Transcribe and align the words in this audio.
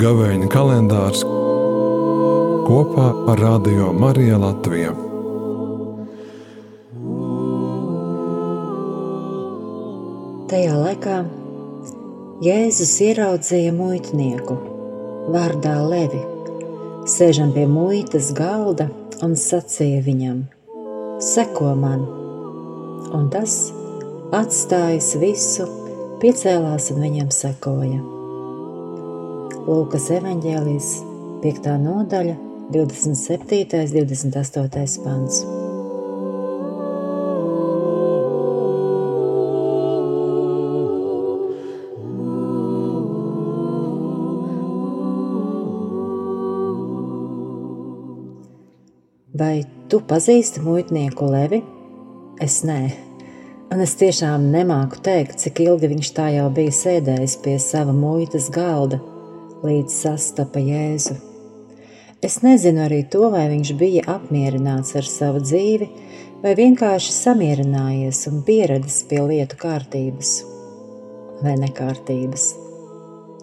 Gavēņa 0.00 0.46
kalendārs 0.48 1.24
kopā 2.64 3.08
ar 3.32 3.40
Radio 3.42 3.90
Mariju 3.92 4.38
Latviju. 4.40 4.92
Tajā 10.52 10.78
laikā 10.78 11.18
Jēzus 12.46 12.94
ieraudzīja 13.08 13.74
muitnieku 13.76 14.56
vārdā 15.34 15.74
Levi, 15.90 16.22
sēžam 17.04 17.52
pie 17.52 17.66
muitas 17.68 18.32
galda 18.32 18.88
un 19.20 19.36
sacīja 19.36 20.00
viņam: 20.08 20.40
Seko 21.20 21.74
man! 21.74 22.29
Un 23.08 23.28
tas, 23.32 23.54
atstājis 24.36 25.14
visu, 25.22 25.66
piecēlās 26.22 26.90
un 26.94 27.00
viņam 27.06 27.30
sekoja. 27.34 28.00
Lūkas 29.64 30.10
evanģēlijas 30.18 30.92
5. 31.42 31.72
nodaļa, 31.86 32.36
27. 32.74 33.80
un 33.80 34.06
28. 34.12 35.00
pants. 35.06 35.42
Vai 49.40 49.62
tu 49.88 50.02
pazīsti 50.04 50.60
muitnieku 50.60 51.24
Levi? 51.32 51.62
Es 52.40 52.62
nē, 52.64 52.78
un 53.68 53.82
es 53.84 53.92
tiešām 54.00 54.46
nemāku 54.48 55.02
teikt, 55.04 55.42
cik 55.42 55.58
ilgi 55.60 55.90
viņš 55.90 56.08
tā 56.16 56.30
jau 56.32 56.46
bija 56.56 56.72
sēdējis 56.72 57.34
pie 57.44 57.58
sava 57.60 57.92
muitas 57.92 58.46
galda 58.54 58.96
līdz 59.60 59.92
sastapa 59.92 60.62
Jēzu. 60.64 61.18
Es 62.24 62.38
nezinu 62.40 62.86
arī 62.86 63.02
to, 63.12 63.26
vai 63.34 63.44
viņš 63.52 63.74
bija 63.76 64.06
apmierināts 64.14 64.96
ar 64.96 65.04
savu 65.04 65.44
dzīvi, 65.44 65.90
vai 66.40 66.54
vienkārši 66.56 67.12
samierinājies 67.18 68.22
un 68.32 68.40
pieradis 68.48 69.02
pie 69.12 69.20
lietu 69.20 69.60
kārtības 69.60 70.32
vai 71.44 71.58
nekārtības. 71.60 72.50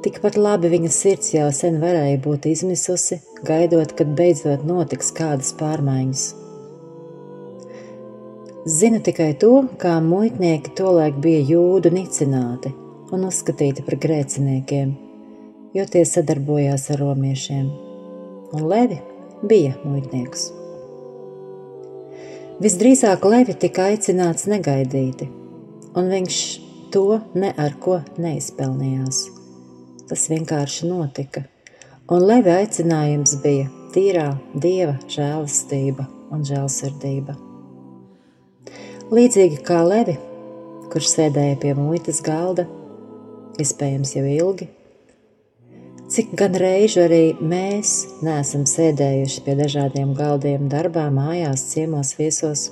Tikpat 0.00 0.40
labi 0.40 0.72
viņa 0.78 0.96
sirds 0.96 1.34
jau 1.36 1.52
sen 1.52 1.76
varēja 1.84 2.24
būt 2.24 2.48
izmisusi, 2.48 3.20
gaidot, 3.44 3.92
kad 4.00 4.16
beidzot 4.16 4.64
notiks 4.64 5.12
kādas 5.12 5.52
pārmaiņas. 5.60 6.28
Zinu 8.66 8.98
tikai 9.04 9.34
to, 9.38 9.68
kā 9.78 9.98
muitnieki 10.02 10.74
tolaik 10.76 11.20
bija 11.22 11.44
jūdu 11.54 11.94
nicināti 11.94 12.74
un 13.14 13.28
uzskatīti 13.28 13.84
par 13.86 14.00
grēciniekiem 14.02 14.96
jo 15.74 15.84
tie 15.86 16.04
sadarbojās 16.06 16.88
ar 16.94 17.02
romiešiem, 17.02 17.66
un 18.56 18.68
Levi 18.70 18.98
bija 19.48 19.74
muitnieks. 19.84 20.48
Visdrīzāk 22.58 23.26
Levi 23.28 23.54
tika 23.54 23.90
aicināts 23.92 24.48
negaidīti, 24.50 25.28
un 25.94 26.10
viņš 26.10 26.38
to 26.94 27.20
ne 27.38 27.52
ar 27.54 27.76
ko 27.82 28.00
neizpelnījās. 28.18 29.26
Tas 30.08 30.24
vienkārši 30.32 30.88
notika, 30.88 31.44
un 32.10 32.24
Levi 32.26 32.54
aicinājums 32.56 33.36
bija 33.44 33.68
tīrā 33.94 34.30
dieva 34.56 34.96
žēlastība 35.06 36.08
un 36.32 36.48
žēlsirdība. 36.48 37.47
Līdzīgi 39.08 39.62
kā 39.64 39.78
Levi, 39.88 40.18
kurš 40.92 41.06
sēdēja 41.14 41.54
pie 41.62 41.70
muitas 41.72 42.18
galda, 42.20 42.66
iespējams 43.56 44.10
jau 44.18 44.24
ilgi, 44.28 44.66
Cik 46.08 46.34
gan 46.40 46.54
reižu 46.56 47.02
arī 47.04 47.22
mēs 47.36 47.90
neesam 48.24 48.62
sēdējuši 48.68 49.42
pie 49.44 49.54
dažādiem 49.58 50.14
galdiem, 50.16 50.68
darbā, 50.72 51.06
mājās, 51.12 51.66
ciemos, 51.72 52.14
viesos, 52.16 52.66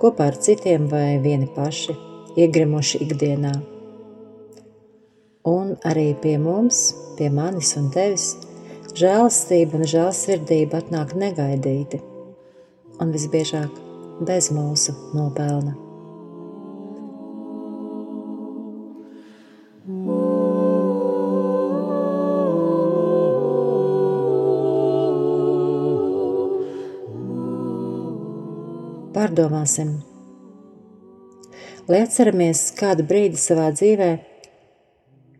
kopā 0.00 0.30
ar 0.32 0.36
citiem 0.36 0.88
vai 0.88 1.20
vieni 1.20 1.48
paši, 1.52 1.96
iegrimuši 2.40 3.00
ikdienā. 3.06 3.52
Un 5.48 5.76
arī 5.88 6.10
pie 6.24 6.38
mums, 6.40 6.82
pie 7.20 7.28
manis 7.32 7.76
un 7.80 7.92
tevis, 7.92 8.34
žēlastība 8.96 9.80
un 9.80 9.88
žēlsirdība 9.96 10.84
atnāk 10.84 11.16
negaidīti, 11.24 12.04
un 13.00 13.16
visbiežāk 13.16 13.91
bez 14.20 14.50
mūsu 14.52 14.94
nopelna. 15.16 15.74
Pārdomāsim, 29.12 29.92
lai 31.88 32.00
atceramies 32.04 32.70
kādu 32.78 33.04
brīdi 33.06 33.38
savā 33.40 33.68
dzīvē, 33.74 34.10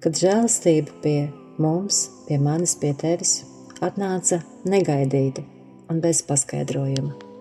kad 0.04 0.18
žēlastība 0.18 1.00
pie 1.02 1.16
mums, 1.62 2.04
pie 2.28 2.38
manis, 2.42 2.76
pie 2.78 2.92
tevis 2.98 3.40
atnāca 3.82 4.42
negaidīti 4.68 5.44
un 5.90 6.00
bez 6.04 6.22
paskaidrojuma. 6.28 7.31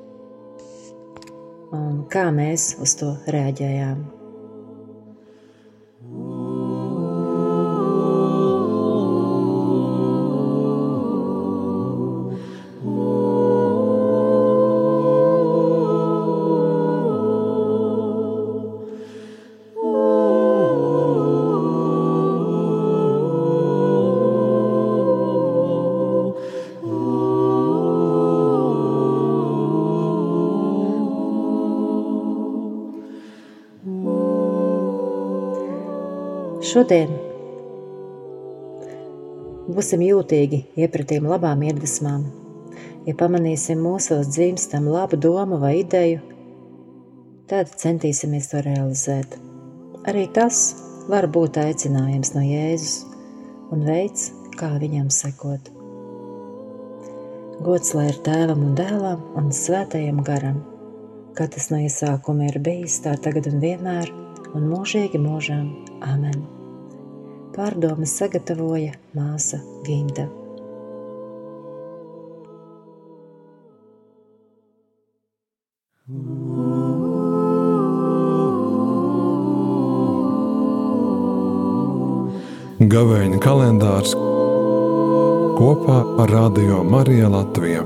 Un 1.71 2.01
kā 2.11 2.25
mēs 2.35 2.73
uz 2.83 2.97
to 2.99 3.13
reaģējām? 3.31 4.20
Šodien 36.71 37.09
būsim 39.75 40.03
jūtīgi 40.05 40.59
iepratīm 40.79 41.25
labām 41.27 41.65
iedvesmām. 41.67 42.21
Ja 43.03 43.15
pamanīsim 43.19 43.81
mūsos 43.83 44.29
dzimstam 44.31 44.87
labu 44.87 45.19
domu 45.19 45.57
vai 45.59 45.73
ideju, 45.81 46.21
tad 47.51 47.73
centīsimies 47.81 48.47
to 48.53 48.61
realizēt. 48.63 49.35
Arī 50.07 50.29
tas 50.31 50.61
var 51.11 51.27
būt 51.27 51.59
aicinājums 51.59 52.31
no 52.37 52.45
Jēzus 52.45 53.01
un 53.75 53.83
veids, 53.89 54.29
kā 54.55 54.71
viņam 54.79 55.11
sekot. 55.11 55.67
Gods 57.67 57.91
lai 57.97 58.07
ir 58.13 58.21
tēvam 58.23 58.63
un 58.69 58.79
dēlam 58.79 59.27
un 59.41 59.51
svētajam 59.51 60.23
garam, 60.23 60.63
kā 61.35 61.51
tas 61.51 61.67
no 61.73 61.83
iesākuma 61.83 62.47
ir 62.47 62.61
bijis, 62.63 63.01
tā 63.03 63.17
tagad 63.19 63.51
un 63.51 63.59
vienmēr 63.59 64.15
un 64.55 64.71
mūžīgi 64.71 65.19
mūžām. 65.19 65.69
Amen! 66.07 66.60
Pārdomas 67.51 68.13
sagatavoja 68.15 68.93
māsa 69.11 69.57
Ginta. 69.83 70.23
Gavēņa 82.91 83.39
kalendārs 83.43 84.13
kopā 85.59 85.97
ar 86.23 86.31
Radio 86.31 86.79
Mariju 86.87 87.31
Latviju. 87.35 87.83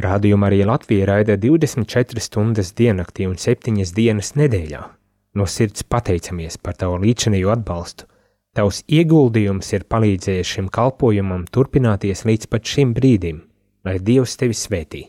Radio 0.00 0.36
Marija 0.40 0.66
Latvija 0.66 1.06
raida 1.06 1.36
24 1.36 2.24
stundas 2.24 2.72
diennaktī 2.72 3.28
un 3.28 3.36
7 3.36 3.84
dienas 3.94 4.32
nedēļā. 4.40 4.99
No 5.34 5.46
sirds 5.46 5.84
pateicamies 5.86 6.58
par 6.58 6.74
tavu 6.78 6.98
līdzinējo 7.04 7.52
atbalstu. 7.54 8.08
Tavs 8.56 8.80
ieguldījums 8.90 9.68
ir 9.76 9.86
palīdzējis 9.86 10.56
šim 10.56 10.68
kalpojumam 10.74 11.44
turpināties 11.54 12.24
līdz 12.26 12.50
pat 12.50 12.66
šim 12.66 12.94
brīdim, 12.96 13.44
lai 13.86 14.00
Dievs 14.02 14.34
tevi 14.40 14.56
svētī. 14.58 15.04